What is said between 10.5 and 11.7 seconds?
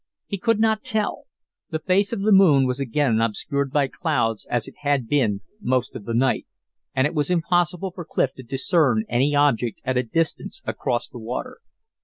across the water.